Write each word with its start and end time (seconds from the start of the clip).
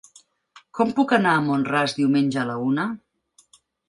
Com 0.77 0.93
puc 0.99 1.11
anar 1.17 1.33
a 1.39 1.43
Mont-ras 1.47 1.93
diumenge 1.97 2.39
a 2.45 2.47
la 2.53 2.57
una? 2.71 2.87